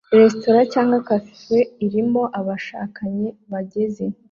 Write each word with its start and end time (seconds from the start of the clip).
Restaurant 0.19 0.67
cyangwa 0.73 0.97
cafe 1.09 1.57
irimo 1.85 2.23
abashakanye 2.39 3.27
bageze 3.51 4.03